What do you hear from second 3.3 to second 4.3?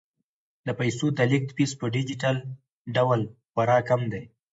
خورا کم دی.